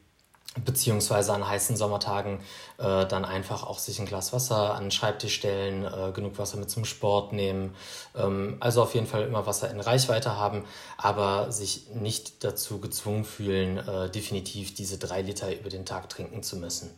beziehungsweise 0.65 1.33
an 1.33 1.49
heißen 1.49 1.77
Sommertagen 1.77 2.41
äh, 2.79 3.07
dann 3.07 3.25
einfach 3.25 3.65
auch 3.65 3.79
sich 3.79 3.99
ein 3.99 4.07
Glas 4.07 4.33
Wasser 4.33 4.75
an 4.75 4.85
den 4.85 4.91
Schreibtisch 4.91 5.35
stellen, 5.35 5.85
äh, 5.85 6.13
genug 6.13 6.39
Wasser 6.39 6.59
mit 6.59 6.71
zum 6.71 6.85
Sport 6.85 7.33
nehmen. 7.33 7.75
Ähm, 8.15 8.57
also 8.61 8.83
auf 8.83 8.95
jeden 8.95 9.07
Fall 9.07 9.25
immer 9.25 9.47
Wasser 9.47 9.71
in 9.71 9.81
Reichweite 9.81 10.37
haben, 10.37 10.65
aber 10.97 11.51
sich 11.51 11.89
nicht 11.95 12.45
dazu 12.45 12.79
gezwungen 12.81 13.25
fühlen, 13.25 13.79
äh, 13.79 14.11
definitiv 14.11 14.75
diese 14.75 14.99
drei 14.99 15.23
Liter 15.23 15.53
über 15.53 15.71
den 15.71 15.85
Tag 15.85 16.09
trinken 16.09 16.43
zu 16.43 16.57
müssen. 16.57 16.91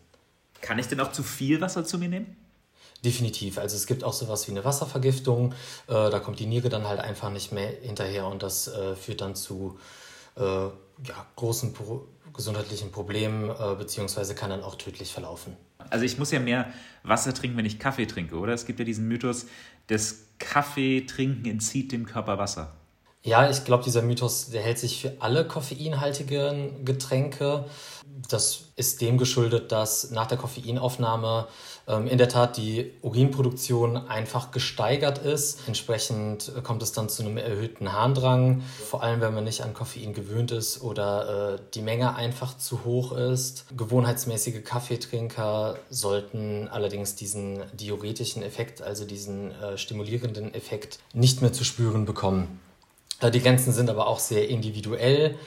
Kann 0.61 0.79
ich 0.79 0.89
denn 0.89 1.01
auch 1.01 1.13
zu 1.13 1.23
viel 1.23 1.61
Wasser 1.61 1.85
zu 1.85 1.99
mir 1.99 2.09
nehmen? 2.09 2.37
Definitiv. 3.07 3.59
Also 3.59 3.77
es 3.77 3.87
gibt 3.87 4.03
auch 4.03 4.13
sowas 4.13 4.49
wie 4.49 4.51
eine 4.51 4.65
Wasservergiftung. 4.65 5.53
Äh, 5.87 6.11
da 6.11 6.19
kommt 6.19 6.41
die 6.41 6.47
Niere 6.47 6.69
dann 6.69 6.89
halt 6.89 6.99
einfach 6.99 7.31
nicht 7.31 7.53
mehr 7.53 7.69
hinterher 7.69 8.27
und 8.27 8.43
das 8.43 8.67
äh, 8.67 8.97
führt 8.97 9.21
dann 9.21 9.37
zu 9.37 9.79
äh, 10.37 10.43
ja, 10.43 10.73
großen 11.37 11.73
pro 11.73 12.09
gesundheitlichen 12.35 12.91
Problemen 12.91 13.49
äh, 13.49 13.77
beziehungsweise 13.79 14.35
kann 14.35 14.51
dann 14.51 14.65
auch 14.65 14.75
tödlich 14.75 15.13
verlaufen. 15.13 15.57
Also 15.89 16.05
ich 16.05 16.19
muss 16.19 16.33
ja 16.33 16.41
mehr 16.41 16.73
Wasser 17.05 17.33
trinken, 17.33 17.57
wenn 17.57 17.65
ich 17.65 17.79
Kaffee 17.79 18.07
trinke, 18.07 18.35
oder? 18.35 18.55
Es 18.55 18.67
gibt 18.67 18.81
ja 18.81 18.85
diesen 18.85 19.07
Mythos, 19.07 19.47
das 19.87 20.25
Kaffee 20.41 21.03
trinken 21.03 21.49
entzieht 21.49 21.93
dem 21.93 22.07
Körper 22.07 22.39
Wasser. 22.39 22.75
Ja, 23.27 23.51
ich 23.51 23.65
glaube, 23.65 23.83
dieser 23.83 24.03
Mythos, 24.03 24.51
der 24.51 24.63
hält 24.63 24.79
sich 24.79 25.01
für 25.01 25.17
alle 25.19 25.45
koffeinhaltigen 25.45 26.85
Getränke. 26.85 27.65
Das 28.29 28.67
ist 28.77 29.01
dem 29.01 29.19
geschuldet, 29.19 29.73
dass 29.73 30.13
nach 30.13 30.29
der 30.29 30.39
Koffeinaufnahme 30.39 31.49
ähm, 31.89 32.07
in 32.07 32.19
der 32.19 32.29
Tat 32.29 32.57
die 32.57 32.93
Urinproduktion 33.03 33.97
einfach 33.97 34.53
gesteigert 34.53 35.19
ist. 35.19 35.67
Entsprechend 35.67 36.53
äh, 36.57 36.61
kommt 36.61 36.85
es 36.85 36.93
dann 36.93 37.09
zu 37.09 37.25
einem 37.25 37.37
erhöhten 37.37 37.93
Harndrang, 37.93 38.63
vor 38.89 39.03
allem 39.03 39.21
wenn 39.21 39.35
man 39.35 39.43
nicht 39.43 39.63
an 39.63 39.75
Koffein 39.75 40.15
gewöhnt 40.15 40.53
ist 40.53 40.81
oder 40.81 41.55
äh, 41.55 41.59
die 41.75 41.83
Menge 41.83 42.15
einfach 42.15 42.57
zu 42.57 42.85
hoch 42.85 43.11
ist. 43.11 43.65
Gewohnheitsmäßige 43.77 44.63
Kaffeetrinker 44.63 45.81
sollten 45.91 46.69
allerdings 46.69 47.17
diesen 47.17 47.65
diuretischen 47.73 48.45
Effekt, 48.45 48.83
also 48.83 49.05
diesen 49.05 49.51
äh, 49.51 49.77
stimulierenden 49.77 50.55
Effekt, 50.55 51.01
nicht 51.13 51.43
mehr 51.43 51.53
zu 51.53 51.65
spüren 51.65 52.05
bekommen. 52.05 52.61
Die 53.23 53.41
Grenzen 53.41 53.73
sind 53.73 53.91
aber 53.91 54.07
auch 54.07 54.19
sehr 54.19 54.49
individuell. 54.49 55.39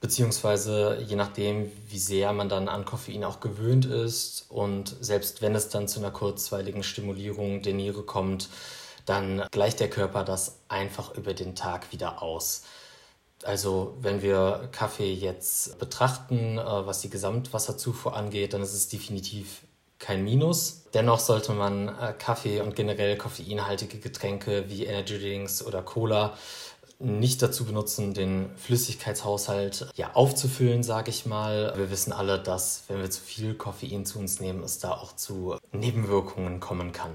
beziehungsweise 0.00 1.02
je 1.06 1.16
nachdem, 1.16 1.72
wie 1.88 1.98
sehr 1.98 2.32
man 2.32 2.48
dann 2.48 2.68
an 2.68 2.84
Koffein 2.84 3.24
auch 3.24 3.40
gewöhnt 3.40 3.86
ist 3.86 4.44
und 4.50 4.94
selbst 5.00 5.42
wenn 5.42 5.54
es 5.54 5.68
dann 5.68 5.88
zu 5.88 6.00
einer 6.00 6.10
kurzweiligen 6.10 6.82
Stimulierung 6.82 7.62
der 7.62 7.74
Niere 7.74 8.02
kommt, 8.02 8.48
dann 9.06 9.44
gleicht 9.50 9.80
der 9.80 9.88
Körper 9.90 10.24
das 10.24 10.58
einfach 10.68 11.14
über 11.14 11.32
den 11.34 11.54
Tag 11.54 11.92
wieder 11.92 12.22
aus. 12.22 12.64
Also 13.44 13.96
wenn 14.00 14.22
wir 14.22 14.68
Kaffee 14.72 15.12
jetzt 15.12 15.78
betrachten, 15.78 16.58
äh, 16.58 16.86
was 16.86 17.00
die 17.00 17.10
Gesamtwasserzufuhr 17.10 18.16
angeht, 18.16 18.54
dann 18.54 18.62
ist 18.62 18.74
es 18.74 18.88
definitiv 18.88 19.62
kein 19.98 20.24
Minus. 20.24 20.84
Dennoch 20.94 21.20
sollte 21.20 21.52
man 21.52 21.88
äh, 21.88 22.14
Kaffee 22.18 22.60
und 22.60 22.74
generell 22.74 23.16
koffeinhaltige 23.16 23.98
Getränke 23.98 24.68
wie 24.68 24.84
Energy 24.84 25.18
Drinks 25.18 25.64
oder 25.64 25.82
Cola 25.82 26.36
nicht 26.98 27.42
dazu 27.42 27.64
benutzen, 27.64 28.14
den 28.14 28.50
Flüssigkeitshaushalt 28.56 29.88
ja, 29.96 30.14
aufzufüllen, 30.14 30.82
sage 30.82 31.10
ich 31.10 31.26
mal. 31.26 31.74
Wir 31.76 31.90
wissen 31.90 32.12
alle, 32.12 32.38
dass 32.38 32.84
wenn 32.88 32.98
wir 32.98 33.10
zu 33.10 33.20
viel 33.20 33.54
Koffein 33.54 34.06
zu 34.06 34.18
uns 34.18 34.40
nehmen, 34.40 34.62
es 34.62 34.78
da 34.78 34.92
auch 34.92 35.14
zu 35.14 35.56
Nebenwirkungen 35.72 36.60
kommen 36.60 36.92
kann. 36.92 37.12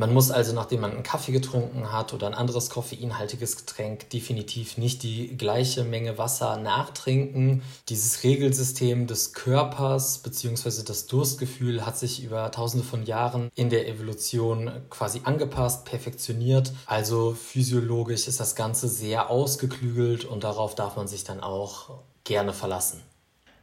Man 0.00 0.14
muss 0.14 0.30
also, 0.30 0.54
nachdem 0.54 0.80
man 0.80 0.92
einen 0.92 1.02
Kaffee 1.02 1.30
getrunken 1.30 1.92
hat 1.92 2.14
oder 2.14 2.26
ein 2.26 2.32
anderes 2.32 2.70
koffeinhaltiges 2.70 3.58
Getränk, 3.58 4.08
definitiv 4.08 4.78
nicht 4.78 5.02
die 5.02 5.36
gleiche 5.36 5.84
Menge 5.84 6.16
Wasser 6.16 6.56
nachtrinken. 6.56 7.60
Dieses 7.90 8.24
Regelsystem 8.24 9.06
des 9.06 9.34
Körpers 9.34 10.22
bzw. 10.22 10.84
das 10.86 11.06
Durstgefühl 11.06 11.84
hat 11.84 11.98
sich 11.98 12.24
über 12.24 12.50
tausende 12.50 12.82
von 12.82 13.04
Jahren 13.04 13.50
in 13.54 13.68
der 13.68 13.88
Evolution 13.88 14.70
quasi 14.88 15.20
angepasst, 15.24 15.84
perfektioniert. 15.84 16.72
Also 16.86 17.34
physiologisch 17.34 18.26
ist 18.26 18.40
das 18.40 18.56
Ganze 18.56 18.88
sehr 18.88 19.28
ausgeklügelt 19.28 20.24
und 20.24 20.44
darauf 20.44 20.74
darf 20.74 20.96
man 20.96 21.08
sich 21.08 21.24
dann 21.24 21.40
auch 21.40 22.00
gerne 22.24 22.54
verlassen. 22.54 23.02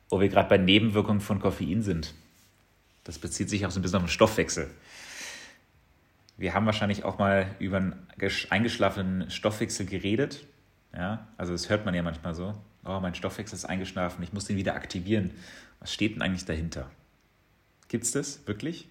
Wo 0.10 0.20
wir 0.20 0.30
gerade 0.30 0.50
bei 0.50 0.60
Nebenwirkungen 0.60 1.20
von 1.20 1.40
Koffein 1.40 1.82
sind. 1.82 2.14
Das 3.06 3.18
bezieht 3.18 3.50
sich 3.50 3.66
auch 3.66 3.72
so 3.72 3.80
ein 3.80 3.82
bisschen 3.82 3.98
auf 3.98 4.04
den 4.04 4.10
Stoffwechsel. 4.10 4.70
Wir 6.38 6.54
haben 6.54 6.66
wahrscheinlich 6.66 7.04
auch 7.04 7.18
mal 7.18 7.48
über 7.60 7.78
einen 7.78 8.08
eingeschlafenen 8.50 9.30
Stoffwechsel 9.30 9.86
geredet. 9.86 10.46
Ja, 10.96 11.28
also 11.38 11.52
das 11.52 11.70
hört 11.70 11.86
man 11.86 11.94
ja 11.96 12.04
manchmal 12.04 12.36
so. 12.36 12.54
Oh, 12.86 13.00
mein 13.02 13.16
Stoffwechsel 13.16 13.58
ist 13.58 13.66
eingeschlafen, 13.66 14.24
ich 14.24 14.34
muss 14.34 14.46
den 14.46 14.56
wieder 14.56 14.76
aktivieren. 14.76 15.32
Was 15.80 15.94
steht 15.94 16.16
denn 16.16 16.22
eigentlich 16.22 16.46
dahinter? 16.46 16.90
Gibt 17.88 18.04
es 18.04 18.12
das 18.12 18.48
wirklich? 18.48 18.88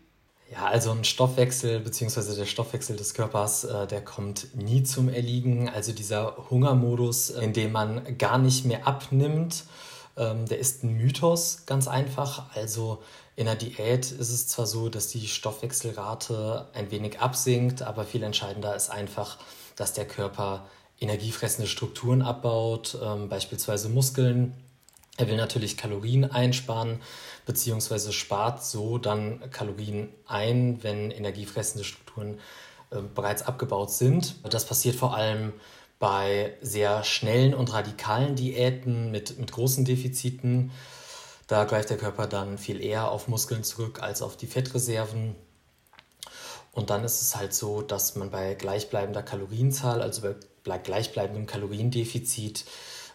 Ja, 0.53 0.67
also 0.67 0.93
ein 0.93 1.05
Stoffwechsel 1.05 1.81
bzw. 1.81 2.37
der 2.37 2.45
Stoffwechsel 2.45 2.97
des 2.97 3.15
Körpers, 3.15 3.65
äh, 3.65 3.87
der 3.87 4.01
kommt 4.01 4.55
nie 4.55 4.85
zum 4.85 5.09
Erliegen. 5.09 5.69
Also 5.69 5.93
dieser 5.93 6.37
Hungermodus, 6.51 7.31
in 7.31 7.53
dem 7.53 7.73
man 7.73 8.17
gar 8.19 8.39
nicht 8.39 8.65
mehr 8.65 8.87
abnimmt, 8.87 9.65
ähm, 10.17 10.47
der 10.47 10.59
ist 10.59 10.83
ein 10.83 10.97
Mythos, 10.97 11.65
ganz 11.67 11.89
einfach. 11.89 12.55
Also 12.55 13.03
in 13.37 13.47
der 13.47 13.55
Diät 13.55 14.11
ist 14.11 14.31
es 14.31 14.49
zwar 14.49 14.67
so, 14.67 14.89
dass 14.89 15.09
die 15.09 15.27
Stoffwechselrate 15.29 16.69
ein 16.73 16.91
wenig 16.91 17.21
absinkt, 17.21 17.83
aber 17.83 18.05
viel 18.05 18.23
entscheidender 18.23 18.75
ist 18.75 18.91
einfach, 18.91 19.39
dass 19.77 19.93
der 19.93 20.07
Körper 20.07 20.67
energiefressende 21.01 21.69
Strukturen 21.69 22.23
abbaut, 22.23 22.99
ähm, 23.03 23.29
beispielsweise 23.29 23.91
Muskeln. 23.91 24.55
Er 25.19 25.29
will 25.29 25.37
natürlich 25.37 25.77
Kalorien 25.77 26.31
einsparen, 26.31 27.01
beziehungsweise 27.45 28.13
spart 28.13 28.65
so 28.65 28.99
dann 28.99 29.51
Kalorien 29.51 30.09
ein, 30.27 30.83
wenn 30.83 31.11
energiefressende 31.11 31.85
Strukturen 31.85 32.39
äh, 32.91 33.01
bereits 33.15 33.43
abgebaut 33.43 33.91
sind. 33.91 34.37
Das 34.49 34.65
passiert 34.65 34.97
vor 34.97 35.15
allem 35.15 35.53
bei 35.99 36.55
sehr 36.61 37.05
schnellen 37.05 37.55
und 37.55 37.73
radikalen 37.73 38.37
Diäten 38.37 39.11
mit, 39.11 39.39
mit 39.39 39.53
großen 39.53 39.85
Defiziten. 39.85 40.71
Da 41.47 41.65
greift 41.65 41.91
der 41.91 41.97
Körper 41.97 42.27
dann 42.27 42.59
viel 42.59 42.81
eher 42.81 43.11
auf 43.11 43.29
Muskeln 43.29 43.65
zurück 43.65 44.03
als 44.03 44.23
auf 44.23 44.37
die 44.37 44.47
Fettreserven. 44.47 45.35
Und 46.73 46.91
dann 46.91 47.05
ist 47.05 47.23
es 47.23 47.37
halt 47.37 47.55
so, 47.55 47.81
dass 47.83 48.17
man 48.17 48.31
bei 48.31 48.55
gleichbleibender 48.55 49.23
Kalorienzahl, 49.23 50.03
also 50.03 50.23
bei 50.65 50.79
gleichbleibendem 50.79 51.47
Kaloriendefizit, 51.47 52.67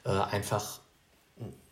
äh, 0.03 0.09
einfach 0.09 0.80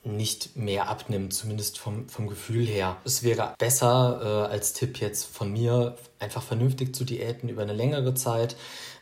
nicht 0.04 0.56
mehr 0.56 0.88
abnimmt, 0.90 1.34
zumindest 1.34 1.78
vom, 1.78 2.08
vom 2.08 2.28
Gefühl 2.28 2.66
her. 2.66 2.98
Es 3.04 3.24
wäre 3.24 3.54
besser 3.58 4.48
äh, 4.48 4.52
als 4.52 4.74
Tipp 4.74 5.00
jetzt 5.00 5.26
von 5.26 5.52
mir, 5.52 5.98
einfach 6.20 6.42
vernünftig 6.42 6.96
zu 6.96 7.04
diäten 7.04 7.50
über 7.50 7.62
eine 7.62 7.74
längere 7.74 8.14
Zeit, 8.14 8.56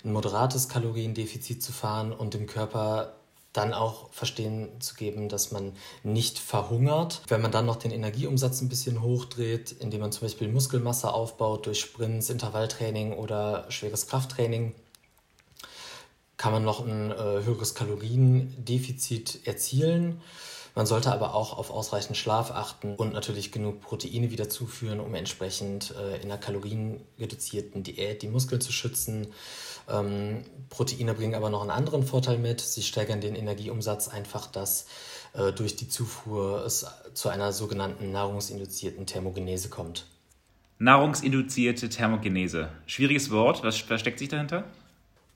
ein 0.03 0.11
moderates 0.11 0.69
Kaloriendefizit 0.69 1.61
zu 1.61 1.71
fahren 1.71 2.11
und 2.11 2.33
dem 2.33 2.47
Körper 2.47 3.13
dann 3.53 3.73
auch 3.73 4.11
verstehen 4.11 4.69
zu 4.79 4.93
geben, 4.93 5.29
dass 5.29 5.51
man 5.51 5.73
nicht 6.03 6.37
verhungert. 6.37 7.21
Wenn 7.27 7.41
man 7.41 7.51
dann 7.51 7.65
noch 7.65 7.77
den 7.77 7.91
Energieumsatz 7.91 8.61
ein 8.61 8.69
bisschen 8.69 9.01
hochdreht, 9.01 9.71
indem 9.71 10.01
man 10.01 10.11
zum 10.11 10.27
Beispiel 10.27 10.47
Muskelmasse 10.47 11.11
aufbaut 11.11 11.65
durch 11.65 11.79
Sprints, 11.79 12.29
Intervalltraining 12.29 13.13
oder 13.13 13.65
schweres 13.69 14.07
Krafttraining, 14.07 14.75
kann 16.37 16.51
man 16.51 16.63
noch 16.63 16.85
ein 16.85 17.09
äh, 17.09 17.15
höheres 17.15 17.73
Kaloriendefizit 17.73 19.47
erzielen. 19.47 20.21
Man 20.77 20.85
sollte 20.85 21.11
aber 21.11 21.33
auch 21.33 21.57
auf 21.57 21.71
ausreichend 21.71 22.17
Schlaf 22.17 22.51
achten 22.51 22.93
und 22.97 23.11
natürlich 23.11 23.51
genug 23.51 23.81
Proteine 23.81 24.29
wieder 24.29 24.47
zuführen, 24.47 24.99
um 24.99 25.15
entsprechend 25.15 25.95
äh, 25.99 26.17
in 26.17 26.25
einer 26.25 26.37
kalorienreduzierten 26.37 27.81
Diät 27.81 28.21
die 28.21 28.27
Muskeln 28.27 28.61
zu 28.61 28.71
schützen. 28.71 29.25
Ähm, 29.89 30.43
Proteine 30.69 31.15
bringen 31.15 31.33
aber 31.33 31.49
noch 31.49 31.61
einen 31.61 31.71
anderen 31.71 32.03
Vorteil 32.03 32.37
mit. 32.37 32.61
Sie 32.61 32.83
steigern 32.83 33.21
den 33.21 33.33
Energieumsatz 33.33 34.07
einfach, 34.07 34.45
dass 34.45 34.85
äh, 35.33 35.51
durch 35.51 35.77
die 35.77 35.89
Zufuhr 35.89 36.63
es 36.63 36.85
zu 37.15 37.29
einer 37.29 37.53
sogenannten 37.53 38.11
nahrungsinduzierten 38.11 39.07
Thermogenese 39.07 39.69
kommt. 39.69 40.05
Nahrungsinduzierte 40.77 41.89
Thermogenese. 41.89 42.69
Schwieriges 42.85 43.31
Wort. 43.31 43.63
Was 43.63 43.77
versteckt 43.77 44.19
sich 44.19 44.29
dahinter? 44.29 44.63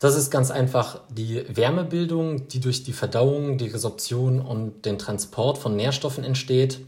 Das 0.01 0.15
ist 0.15 0.31
ganz 0.31 0.49
einfach 0.49 0.99
die 1.09 1.45
Wärmebildung, 1.47 2.47
die 2.47 2.59
durch 2.59 2.83
die 2.83 2.91
Verdauung, 2.91 3.59
die 3.59 3.67
Resorption 3.67 4.41
und 4.41 4.83
den 4.83 4.97
Transport 4.97 5.59
von 5.59 5.75
Nährstoffen 5.75 6.23
entsteht. 6.23 6.79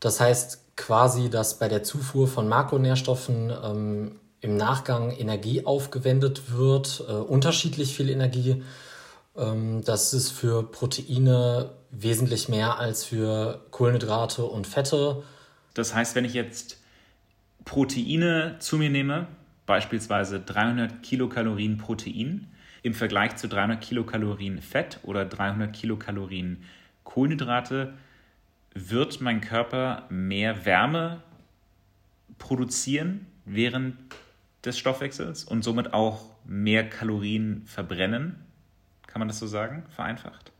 Das 0.00 0.18
heißt 0.18 0.74
quasi, 0.74 1.30
dass 1.30 1.60
bei 1.60 1.68
der 1.68 1.84
Zufuhr 1.84 2.26
von 2.26 2.48
Makronährstoffen 2.48 3.52
ähm, 3.64 4.20
im 4.40 4.56
Nachgang 4.56 5.12
Energie 5.12 5.64
aufgewendet 5.64 6.50
wird, 6.50 7.04
äh, 7.08 7.12
unterschiedlich 7.12 7.94
viel 7.94 8.10
Energie. 8.10 8.64
Ähm, 9.36 9.84
das 9.84 10.12
ist 10.12 10.30
für 10.30 10.64
Proteine 10.64 11.70
wesentlich 11.92 12.48
mehr 12.48 12.80
als 12.80 13.04
für 13.04 13.60
Kohlenhydrate 13.70 14.42
und 14.44 14.66
Fette. 14.66 15.22
Das 15.72 15.94
heißt, 15.94 16.16
wenn 16.16 16.24
ich 16.24 16.34
jetzt 16.34 16.78
Proteine 17.64 18.56
zu 18.58 18.76
mir 18.76 18.90
nehme, 18.90 19.28
beispielsweise 19.68 20.40
300 20.40 21.02
Kilokalorien 21.02 21.76
Protein 21.76 22.48
im 22.82 22.94
Vergleich 22.94 23.36
zu 23.36 23.48
300 23.48 23.80
Kilokalorien 23.80 24.62
Fett 24.62 24.98
oder 25.02 25.26
300 25.26 25.74
Kilokalorien 25.74 26.64
Kohlenhydrate, 27.04 27.92
wird 28.74 29.20
mein 29.20 29.42
Körper 29.42 30.06
mehr 30.08 30.64
Wärme 30.64 31.22
produzieren 32.38 33.26
während 33.44 33.96
des 34.64 34.78
Stoffwechsels 34.78 35.44
und 35.44 35.62
somit 35.62 35.92
auch 35.92 36.24
mehr 36.44 36.88
Kalorien 36.88 37.62
verbrennen. 37.66 38.36
Kann 39.06 39.20
man 39.20 39.28
das 39.28 39.38
so 39.38 39.46
sagen, 39.46 39.84
vereinfacht? 39.90 40.50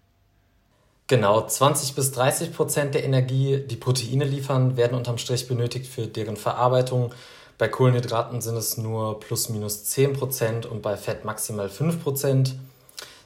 Genau, 1.06 1.46
20 1.46 1.94
bis 1.94 2.10
30 2.12 2.52
Prozent 2.52 2.94
der 2.94 3.04
Energie, 3.04 3.64
die 3.66 3.76
Proteine 3.76 4.26
liefern, 4.26 4.76
werden 4.76 4.98
unterm 4.98 5.16
Strich 5.16 5.48
benötigt 5.48 5.86
für 5.86 6.06
deren 6.06 6.36
Verarbeitung 6.36 7.14
bei 7.58 7.66
Kohlenhydraten 7.66 8.40
sind 8.40 8.56
es 8.56 8.76
nur 8.76 9.18
plus 9.18 9.48
minus 9.48 9.84
10% 9.84 10.64
und 10.66 10.80
bei 10.80 10.96
Fett 10.96 11.24
maximal 11.24 11.66
5%. 11.66 12.52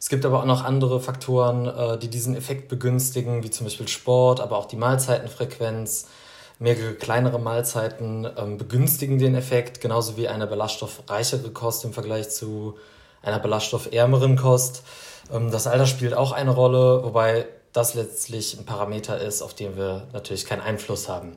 Es 0.00 0.08
gibt 0.08 0.24
aber 0.24 0.40
auch 0.40 0.46
noch 0.46 0.64
andere 0.64 1.00
Faktoren, 1.00 1.66
äh, 1.66 1.98
die 1.98 2.08
diesen 2.08 2.34
Effekt 2.34 2.68
begünstigen, 2.68 3.44
wie 3.44 3.50
zum 3.50 3.66
Beispiel 3.66 3.88
Sport, 3.88 4.40
aber 4.40 4.56
auch 4.56 4.64
die 4.66 4.76
Mahlzeitenfrequenz. 4.76 6.06
Mehrere 6.58 6.94
kleinere 6.94 7.38
Mahlzeiten 7.38 8.26
ähm, 8.36 8.56
begünstigen 8.56 9.18
den 9.18 9.34
Effekt, 9.34 9.80
genauso 9.80 10.16
wie 10.16 10.28
eine 10.28 10.46
ballaststoffreichere 10.46 11.50
Kost 11.50 11.84
im 11.84 11.92
Vergleich 11.92 12.30
zu 12.30 12.78
einer 13.20 13.38
ballaststoffärmeren 13.38 14.36
Kost. 14.36 14.82
Ähm, 15.30 15.50
das 15.50 15.66
Alter 15.66 15.86
spielt 15.86 16.14
auch 16.14 16.32
eine 16.32 16.52
Rolle, 16.52 17.04
wobei 17.04 17.46
das 17.72 17.94
letztlich 17.94 18.58
ein 18.58 18.64
Parameter 18.64 19.20
ist, 19.20 19.42
auf 19.42 19.54
den 19.54 19.76
wir 19.76 20.06
natürlich 20.12 20.46
keinen 20.46 20.62
Einfluss 20.62 21.08
haben. 21.08 21.36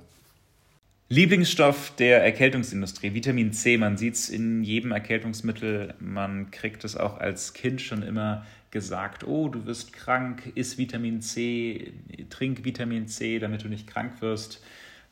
Lieblingsstoff 1.07 1.95
der 1.97 2.23
Erkältungsindustrie, 2.23 3.13
Vitamin 3.13 3.53
C. 3.53 3.77
Man 3.77 3.95
sieht 3.95 4.15
es 4.15 4.27
in 4.27 4.63
jedem 4.63 4.91
Erkältungsmittel. 4.91 5.93
Man 5.99 6.49
kriegt 6.49 6.83
es 6.83 6.97
auch 6.97 7.19
als 7.19 7.53
Kind 7.53 7.79
schon 7.79 8.01
immer 8.01 8.43
gesagt, 8.71 9.23
oh, 9.23 9.47
du 9.47 9.67
wirst 9.67 9.93
krank, 9.93 10.51
iss 10.55 10.79
Vitamin 10.79 11.21
C, 11.21 11.93
trink 12.31 12.65
Vitamin 12.65 13.07
C, 13.07 13.37
damit 13.37 13.63
du 13.63 13.67
nicht 13.67 13.85
krank 13.85 14.19
wirst. 14.21 14.63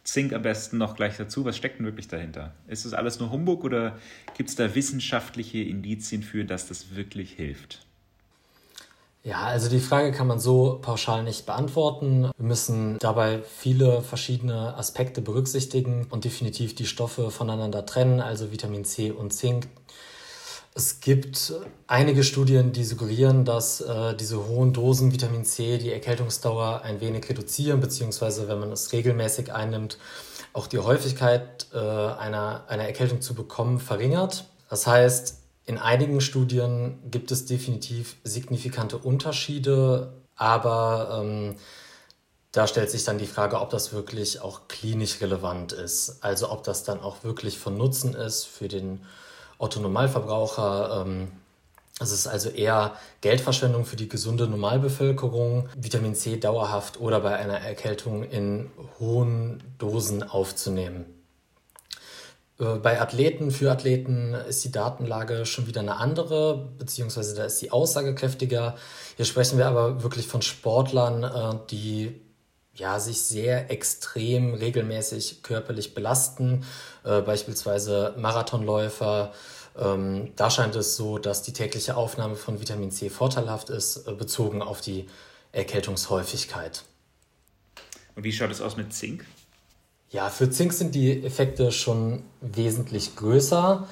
Zink 0.03 0.33
am 0.33 0.41
besten 0.41 0.79
noch 0.79 0.95
gleich 0.95 1.15
dazu. 1.15 1.45
Was 1.45 1.57
steckt 1.57 1.77
denn 1.77 1.85
wirklich 1.85 2.07
dahinter? 2.07 2.55
Ist 2.67 2.85
das 2.85 2.93
alles 2.93 3.19
nur 3.19 3.31
Humbug 3.31 3.63
oder 3.63 3.99
gibt 4.35 4.49
es 4.49 4.55
da 4.55 4.73
wissenschaftliche 4.73 5.59
Indizien 5.59 6.23
für, 6.23 6.43
dass 6.43 6.67
das 6.67 6.95
wirklich 6.95 7.33
hilft? 7.33 7.85
Ja, 9.25 9.45
also 9.45 9.69
die 9.69 9.79
Frage 9.79 10.11
kann 10.11 10.27
man 10.27 10.39
so 10.39 10.79
pauschal 10.81 11.23
nicht 11.23 11.45
beantworten. 11.45 12.29
Wir 12.35 12.45
müssen 12.45 12.97
dabei 12.99 13.41
viele 13.41 14.01
verschiedene 14.01 14.75
Aspekte 14.75 15.21
berücksichtigen 15.21 16.07
und 16.09 16.25
definitiv 16.25 16.75
die 16.75 16.85
Stoffe 16.85 17.31
voneinander 17.31 17.85
trennen, 17.85 18.19
also 18.19 18.51
Vitamin 18.51 18.83
C 18.83 19.11
und 19.11 19.31
Zink. 19.31 19.69
Es 20.75 20.99
gibt 20.99 21.53
einige 21.87 22.23
Studien, 22.25 22.73
die 22.73 22.83
suggerieren, 22.83 23.45
dass 23.45 23.79
äh, 23.79 24.13
diese 24.13 24.45
hohen 24.47 24.73
Dosen 24.73 25.13
Vitamin 25.13 25.45
C 25.45 25.77
die 25.77 25.93
Erkältungsdauer 25.93 26.81
ein 26.81 26.99
wenig 26.99 27.29
reduzieren, 27.29 27.79
beziehungsweise 27.79 28.49
wenn 28.49 28.59
man 28.59 28.71
es 28.73 28.91
regelmäßig 28.91 29.53
einnimmt, 29.53 29.99
auch 30.51 30.67
die 30.67 30.79
Häufigkeit 30.79 31.67
äh, 31.73 31.77
einer, 31.77 32.65
einer 32.67 32.83
Erkältung 32.83 33.21
zu 33.21 33.35
bekommen 33.35 33.79
verringert. 33.79 34.49
Das 34.69 34.85
heißt, 34.85 35.42
in 35.65 35.77
einigen 35.77 36.19
Studien 36.21 36.99
gibt 37.09 37.31
es 37.31 37.45
definitiv 37.45 38.17
signifikante 38.23 38.97
Unterschiede, 38.97 40.13
aber 40.35 41.21
ähm, 41.21 41.55
da 42.51 42.67
stellt 42.67 42.91
sich 42.91 43.03
dann 43.03 43.17
die 43.17 43.27
Frage, 43.27 43.59
ob 43.59 43.69
das 43.69 43.93
wirklich 43.93 44.41
auch 44.41 44.67
klinisch 44.67 45.21
relevant 45.21 45.71
ist. 45.71 46.23
Also 46.23 46.51
ob 46.51 46.63
das 46.63 46.83
dann 46.83 46.99
auch 46.99 47.23
wirklich 47.23 47.57
von 47.57 47.77
Nutzen 47.77 48.13
ist 48.13 48.43
für 48.43 48.67
den 48.67 49.01
Otto-Normalverbraucher. 49.57 51.03
Ähm, 51.05 51.31
es 51.99 52.11
ist 52.11 52.27
also 52.27 52.49
eher 52.49 52.95
Geldverschwendung 53.21 53.85
für 53.85 53.95
die 53.95 54.09
gesunde 54.09 54.47
Normalbevölkerung, 54.47 55.69
Vitamin 55.75 56.15
C 56.15 56.37
dauerhaft 56.37 56.99
oder 56.99 57.21
bei 57.21 57.35
einer 57.37 57.59
Erkältung 57.59 58.23
in 58.23 58.69
hohen 58.99 59.63
Dosen 59.77 60.23
aufzunehmen. 60.23 61.05
Äh, 62.63 62.77
bei 62.77 63.01
Athleten, 63.01 63.51
für 63.51 63.71
Athleten 63.71 64.33
ist 64.33 64.63
die 64.63 64.71
Datenlage 64.71 65.45
schon 65.45 65.67
wieder 65.67 65.81
eine 65.81 65.97
andere, 65.97 66.69
beziehungsweise 66.77 67.35
da 67.35 67.45
ist 67.45 67.59
sie 67.59 67.71
aussagekräftiger. 67.71 68.75
Hier 69.17 69.25
sprechen 69.25 69.57
wir 69.57 69.67
aber 69.67 70.03
wirklich 70.03 70.27
von 70.27 70.41
Sportlern, 70.41 71.23
äh, 71.23 71.59
die 71.69 72.21
ja, 72.75 72.99
sich 72.99 73.21
sehr 73.21 73.69
extrem 73.69 74.55
regelmäßig 74.55 75.43
körperlich 75.43 75.93
belasten, 75.93 76.65
äh, 77.03 77.21
beispielsweise 77.21 78.15
Marathonläufer. 78.17 79.31
Ähm, 79.77 80.31
da 80.35 80.49
scheint 80.49 80.75
es 80.75 80.95
so, 80.95 81.19
dass 81.19 81.43
die 81.43 81.53
tägliche 81.53 81.95
Aufnahme 81.95 82.35
von 82.35 82.59
Vitamin 82.59 82.89
C 82.89 83.09
vorteilhaft 83.09 83.69
ist, 83.69 84.05
bezogen 84.17 84.63
auf 84.63 84.81
die 84.81 85.07
Erkältungshäufigkeit. 85.51 86.83
Und 88.15 88.23
wie 88.23 88.31
schaut 88.31 88.51
es 88.51 88.61
aus 88.61 88.75
mit 88.75 88.91
Zink? 88.93 89.23
Ja, 90.13 90.29
für 90.29 90.47
Zink 90.51 90.73
sind 90.73 90.93
die 90.93 91.25
Effekte 91.25 91.71
schon 91.71 92.21
wesentlich 92.39 93.15
größer. 93.15 93.87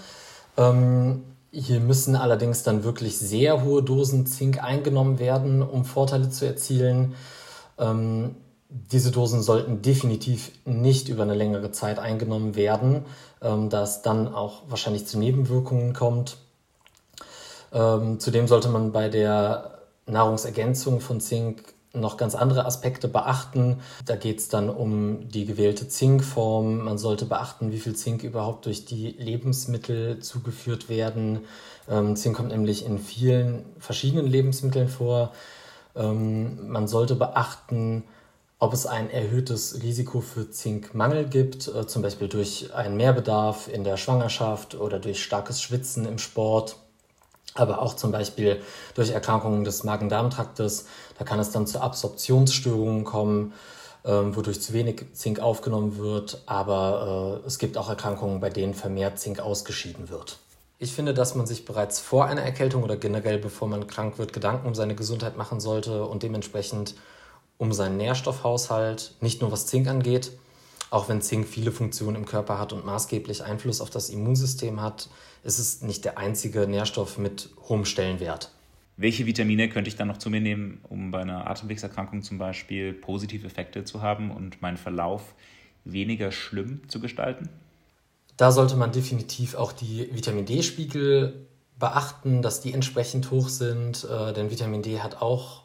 Ähm, 0.55 1.23
hier 1.51 1.79
müssen 1.79 2.15
allerdings 2.15 2.61
dann 2.61 2.83
wirklich 2.83 3.17
sehr 3.17 3.63
hohe 3.63 3.81
Dosen 3.81 4.27
Zink 4.27 4.63
eingenommen 4.63 5.17
werden, 5.17 5.63
um 5.63 5.83
Vorteile 5.83 6.29
zu 6.29 6.45
erzielen. 6.45 7.15
Ähm, 7.79 8.35
diese 8.69 9.09
Dosen 9.09 9.41
sollten 9.41 9.81
definitiv 9.81 10.51
nicht 10.63 11.09
über 11.09 11.23
eine 11.23 11.33
längere 11.33 11.71
Zeit 11.71 11.97
eingenommen 11.97 12.55
werden, 12.55 13.03
ähm, 13.41 13.71
da 13.71 13.81
es 13.81 14.03
dann 14.03 14.31
auch 14.31 14.61
wahrscheinlich 14.69 15.07
zu 15.07 15.17
Nebenwirkungen 15.17 15.93
kommt. 15.93 16.37
Ähm, 17.73 18.19
zudem 18.19 18.47
sollte 18.47 18.69
man 18.69 18.91
bei 18.91 19.09
der 19.09 19.79
Nahrungsergänzung 20.05 21.01
von 21.01 21.19
Zink 21.19 21.63
noch 21.93 22.17
ganz 22.17 22.35
andere 22.35 22.65
Aspekte 22.65 23.07
beachten. 23.07 23.79
Da 24.05 24.15
geht 24.15 24.39
es 24.39 24.47
dann 24.49 24.69
um 24.69 25.27
die 25.29 25.45
gewählte 25.45 25.87
Zinkform. 25.87 26.85
Man 26.85 26.97
sollte 26.97 27.25
beachten, 27.25 27.71
wie 27.71 27.79
viel 27.79 27.95
Zink 27.95 28.23
überhaupt 28.23 28.65
durch 28.65 28.85
die 28.85 29.09
Lebensmittel 29.11 30.19
zugeführt 30.19 30.89
werden. 30.89 31.41
Ähm, 31.89 32.15
Zink 32.15 32.37
kommt 32.37 32.49
nämlich 32.49 32.85
in 32.85 32.99
vielen 32.99 33.65
verschiedenen 33.79 34.27
Lebensmitteln 34.27 34.87
vor. 34.87 35.31
Ähm, 35.95 36.69
man 36.69 36.87
sollte 36.87 37.15
beachten, 37.15 38.03
ob 38.59 38.73
es 38.73 38.85
ein 38.85 39.09
erhöhtes 39.09 39.81
Risiko 39.81 40.21
für 40.21 40.49
Zinkmangel 40.49 41.25
gibt, 41.25 41.67
äh, 41.67 41.87
zum 41.87 42.03
Beispiel 42.03 42.27
durch 42.27 42.73
einen 42.73 42.95
Mehrbedarf 42.95 43.67
in 43.67 43.83
der 43.83 43.97
Schwangerschaft 43.97 44.75
oder 44.75 44.99
durch 44.99 45.21
starkes 45.21 45.61
Schwitzen 45.61 46.05
im 46.05 46.19
Sport 46.19 46.77
aber 47.53 47.81
auch 47.81 47.95
zum 47.95 48.11
Beispiel 48.11 48.61
durch 48.95 49.11
Erkrankungen 49.11 49.63
des 49.63 49.83
Magen-Darm-Traktes. 49.83 50.85
Da 51.17 51.25
kann 51.25 51.39
es 51.39 51.51
dann 51.51 51.67
zu 51.67 51.81
Absorptionsstörungen 51.81 53.03
kommen, 53.03 53.53
ähm, 54.05 54.35
wodurch 54.35 54.61
zu 54.61 54.73
wenig 54.73 55.05
Zink 55.13 55.39
aufgenommen 55.39 55.97
wird. 55.97 56.41
Aber 56.45 57.41
äh, 57.43 57.47
es 57.47 57.59
gibt 57.59 57.77
auch 57.77 57.89
Erkrankungen, 57.89 58.39
bei 58.39 58.49
denen 58.49 58.73
vermehrt 58.73 59.19
Zink 59.19 59.39
ausgeschieden 59.39 60.09
wird. 60.09 60.37
Ich 60.79 60.93
finde, 60.93 61.13
dass 61.13 61.35
man 61.35 61.45
sich 61.45 61.65
bereits 61.65 61.99
vor 61.99 62.25
einer 62.25 62.41
Erkältung 62.41 62.83
oder 62.83 62.97
generell 62.97 63.37
bevor 63.37 63.67
man 63.67 63.85
krank 63.85 64.17
wird, 64.17 64.33
Gedanken 64.33 64.67
um 64.67 64.73
seine 64.73 64.95
Gesundheit 64.95 65.37
machen 65.37 65.59
sollte 65.59 66.05
und 66.05 66.23
dementsprechend 66.23 66.95
um 67.59 67.71
seinen 67.71 67.97
Nährstoffhaushalt, 67.97 69.13
nicht 69.21 69.41
nur 69.41 69.51
was 69.51 69.67
Zink 69.67 69.87
angeht, 69.87 70.31
auch 70.89 71.07
wenn 71.07 71.21
Zink 71.21 71.47
viele 71.47 71.71
Funktionen 71.71 72.15
im 72.15 72.25
Körper 72.25 72.57
hat 72.57 72.73
und 72.73 72.83
maßgeblich 72.83 73.43
Einfluss 73.43 73.79
auf 73.79 73.91
das 73.91 74.09
Immunsystem 74.09 74.81
hat, 74.81 75.09
ist 75.43 75.59
es 75.59 75.81
nicht 75.81 76.05
der 76.05 76.17
einzige 76.17 76.67
Nährstoff 76.67 77.17
mit 77.17 77.49
hohem 77.67 77.85
Stellenwert. 77.85 78.51
Welche 78.97 79.25
Vitamine 79.25 79.69
könnte 79.69 79.89
ich 79.89 79.95
dann 79.95 80.07
noch 80.07 80.17
zu 80.17 80.29
mir 80.29 80.41
nehmen, 80.41 80.81
um 80.87 81.11
bei 81.11 81.21
einer 81.21 81.49
Atemwegserkrankung 81.49 82.21
zum 82.21 82.37
Beispiel 82.37 82.93
positive 82.93 83.47
Effekte 83.47 83.83
zu 83.83 84.01
haben 84.01 84.31
und 84.31 84.61
meinen 84.61 84.77
Verlauf 84.77 85.33
weniger 85.85 86.31
schlimm 86.31 86.81
zu 86.87 86.99
gestalten? 86.99 87.49
Da 88.37 88.51
sollte 88.51 88.75
man 88.75 88.91
definitiv 88.91 89.55
auch 89.55 89.71
die 89.71 90.09
Vitamin 90.13 90.45
D-Spiegel 90.45 91.47
beachten, 91.79 92.41
dass 92.41 92.61
die 92.61 92.73
entsprechend 92.73 93.31
hoch 93.31 93.49
sind, 93.49 94.03
äh, 94.03 94.33
denn 94.33 94.51
Vitamin 94.51 94.83
D 94.83 94.99
hat 94.99 95.21
auch 95.21 95.63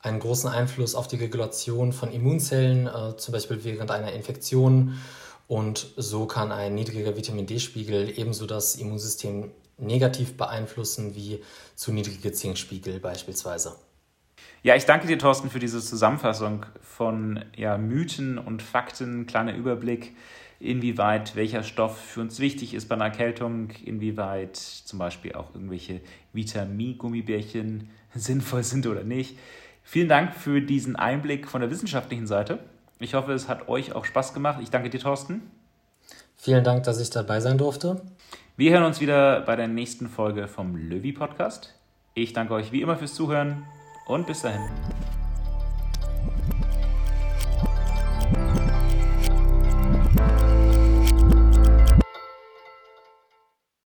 einen 0.00 0.20
großen 0.20 0.48
Einfluss 0.48 0.94
auf 0.94 1.08
die 1.08 1.16
Regulation 1.16 1.92
von 1.92 2.10
Immunzellen, 2.10 2.86
äh, 2.86 3.16
zum 3.16 3.32
Beispiel 3.32 3.64
während 3.64 3.90
einer 3.90 4.12
Infektion. 4.12 4.98
Und 5.48 5.94
so 5.96 6.26
kann 6.26 6.52
ein 6.52 6.74
niedriger 6.74 7.16
Vitamin 7.16 7.46
D-Spiegel 7.46 8.16
ebenso 8.16 8.46
das 8.46 8.76
Immunsystem 8.76 9.50
negativ 9.78 10.36
beeinflussen 10.36 11.16
wie 11.16 11.42
zu 11.74 11.90
niedrige 11.90 12.32
Zinkspiegel 12.32 13.00
beispielsweise. 13.00 13.76
Ja, 14.62 14.76
ich 14.76 14.84
danke 14.84 15.06
dir, 15.06 15.18
Thorsten, 15.18 15.50
für 15.50 15.58
diese 15.58 15.80
Zusammenfassung 15.80 16.66
von 16.82 17.44
ja, 17.56 17.78
Mythen 17.78 18.38
und 18.38 18.60
Fakten, 18.60 19.26
kleiner 19.26 19.56
Überblick, 19.56 20.14
inwieweit 20.60 21.34
welcher 21.34 21.62
Stoff 21.62 21.98
für 21.98 22.20
uns 22.20 22.40
wichtig 22.40 22.74
ist 22.74 22.88
bei 22.88 22.96
einer 22.96 23.06
Erkältung, 23.06 23.70
inwieweit 23.84 24.56
zum 24.56 24.98
Beispiel 24.98 25.32
auch 25.34 25.54
irgendwelche 25.54 26.02
Vitamin-Gummibärchen 26.34 27.88
sinnvoll 28.14 28.64
sind 28.64 28.86
oder 28.86 29.04
nicht. 29.04 29.38
Vielen 29.82 30.08
Dank 30.08 30.34
für 30.34 30.60
diesen 30.60 30.96
Einblick 30.96 31.48
von 31.48 31.62
der 31.62 31.70
wissenschaftlichen 31.70 32.26
Seite. 32.26 32.58
Ich 33.00 33.14
hoffe, 33.14 33.32
es 33.32 33.48
hat 33.48 33.68
euch 33.68 33.94
auch 33.94 34.04
Spaß 34.04 34.34
gemacht. 34.34 34.58
Ich 34.62 34.70
danke 34.70 34.90
dir, 34.90 35.00
Thorsten. 35.00 35.42
Vielen 36.36 36.64
Dank, 36.64 36.84
dass 36.84 37.00
ich 37.00 37.10
dabei 37.10 37.40
sein 37.40 37.58
durfte. 37.58 38.02
Wir 38.56 38.72
hören 38.72 38.84
uns 38.84 39.00
wieder 39.00 39.40
bei 39.42 39.56
der 39.56 39.68
nächsten 39.68 40.08
Folge 40.08 40.48
vom 40.48 40.76
Löwy 40.76 41.12
Podcast. 41.12 41.74
Ich 42.14 42.32
danke 42.32 42.54
euch 42.54 42.72
wie 42.72 42.82
immer 42.82 42.96
fürs 42.96 43.14
Zuhören 43.14 43.64
und 44.06 44.26
bis 44.26 44.42
dahin. 44.42 44.62